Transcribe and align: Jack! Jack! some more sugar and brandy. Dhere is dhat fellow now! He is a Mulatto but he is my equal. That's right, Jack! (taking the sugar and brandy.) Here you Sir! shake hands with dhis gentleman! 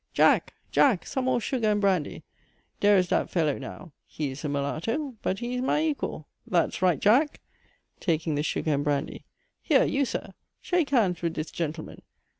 Jack! 0.15 0.55
Jack! 0.71 1.05
some 1.05 1.25
more 1.25 1.39
sugar 1.39 1.67
and 1.69 1.79
brandy. 1.79 2.23
Dhere 2.79 2.97
is 2.97 3.09
dhat 3.09 3.29
fellow 3.29 3.59
now! 3.59 3.91
He 4.07 4.31
is 4.31 4.43
a 4.43 4.49
Mulatto 4.49 5.13
but 5.21 5.37
he 5.37 5.53
is 5.53 5.61
my 5.61 5.83
equal. 5.83 6.27
That's 6.47 6.81
right, 6.81 6.99
Jack! 6.99 7.39
(taking 7.99 8.33
the 8.33 8.41
sugar 8.41 8.71
and 8.73 8.83
brandy.) 8.83 9.25
Here 9.61 9.83
you 9.83 10.05
Sir! 10.05 10.33
shake 10.59 10.89
hands 10.89 11.21
with 11.21 11.35
dhis 11.35 11.51
gentleman! 11.51 12.01